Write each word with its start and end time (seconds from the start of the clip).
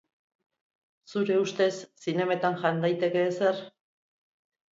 Zure 1.11 1.35
ustez 1.41 1.67
zinemetan 2.05 2.57
jan 2.63 2.81
daiteke 2.87 3.23
ezer? 3.35 3.63